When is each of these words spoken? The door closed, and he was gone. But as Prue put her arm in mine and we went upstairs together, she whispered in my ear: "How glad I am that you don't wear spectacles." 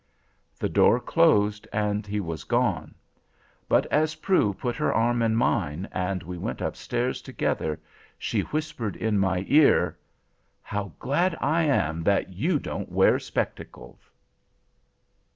The 0.57 0.67
door 0.67 0.99
closed, 0.99 1.67
and 1.71 2.07
he 2.07 2.19
was 2.19 2.43
gone. 2.43 2.95
But 3.69 3.85
as 3.91 4.15
Prue 4.15 4.51
put 4.51 4.75
her 4.77 4.91
arm 4.91 5.21
in 5.21 5.35
mine 5.35 5.87
and 5.91 6.23
we 6.23 6.39
went 6.39 6.59
upstairs 6.59 7.21
together, 7.21 7.79
she 8.17 8.39
whispered 8.41 8.95
in 8.95 9.19
my 9.19 9.45
ear: 9.47 9.99
"How 10.63 10.91
glad 10.97 11.37
I 11.39 11.65
am 11.65 12.01
that 12.01 12.29
you 12.33 12.57
don't 12.57 12.91
wear 12.91 13.19
spectacles." 13.19 13.99